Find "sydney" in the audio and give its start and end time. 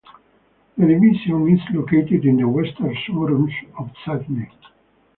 4.03-4.49